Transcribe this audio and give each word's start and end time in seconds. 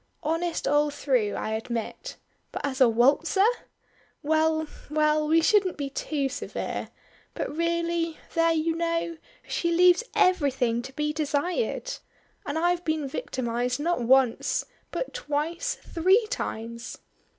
"Honest 0.23 0.67
all 0.67 0.89
through, 0.89 1.35
I 1.35 1.51
admit; 1.51 2.17
but 2.51 2.65
as 2.65 2.81
a 2.81 2.89
waltzer! 2.89 3.45
Well, 4.23 4.65
well, 4.89 5.27
we 5.27 5.43
shouldn't 5.43 5.77
be 5.77 5.91
too 5.91 6.27
severe 6.27 6.89
but 7.35 7.55
really, 7.55 8.17
there 8.33 8.51
you 8.51 8.75
know, 8.75 9.17
she 9.47 9.69
leaves 9.71 10.03
everything 10.15 10.81
to 10.81 10.93
be 10.93 11.13
desired. 11.13 11.97
And 12.47 12.57
I've 12.57 12.83
been 12.83 13.07
victimized 13.07 13.79
not 13.79 14.01
once, 14.01 14.65
but 14.89 15.13
twice 15.13 15.75
three 15.79 16.25
times." 16.31 16.97